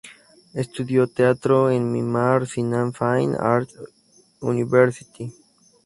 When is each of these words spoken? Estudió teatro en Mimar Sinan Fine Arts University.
Estudió 0.55 1.05
teatro 1.05 1.69
en 1.69 1.91
Mimar 1.91 2.47
Sinan 2.47 2.91
Fine 2.91 3.37
Arts 3.39 3.75
University. 4.39 5.31